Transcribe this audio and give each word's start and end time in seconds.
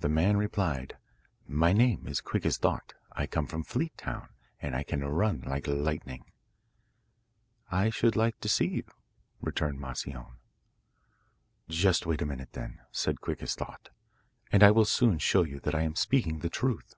The 0.00 0.08
man 0.08 0.38
replied, 0.38 0.96
'My 1.46 1.74
name 1.74 2.06
is 2.06 2.22
Quick 2.22 2.46
as 2.46 2.56
Thought, 2.56 2.94
I 3.12 3.26
come 3.26 3.46
from 3.46 3.64
Fleet 3.64 3.94
town, 3.98 4.30
and 4.62 4.74
I 4.74 4.82
can 4.82 5.04
run 5.04 5.42
like 5.42 5.66
lightning.' 5.66 6.32
'I 7.70 7.90
should 7.90 8.16
like 8.16 8.40
to 8.40 8.48
see 8.48 8.66
you,' 8.66 8.86
returned 9.42 9.78
Moscione. 9.78 10.36
'Just 11.68 12.06
wait 12.06 12.22
a 12.22 12.24
minute, 12.24 12.52
then,' 12.54 12.80
said 12.90 13.20
Quick 13.20 13.42
as 13.42 13.54
Thought, 13.54 13.90
'and 14.50 14.62
I 14.62 14.70
will 14.70 14.86
soon 14.86 15.18
show 15.18 15.42
you 15.42 15.60
that 15.64 15.74
I 15.74 15.82
am 15.82 15.96
speaking 15.96 16.38
the 16.38 16.48
truth. 16.48 16.94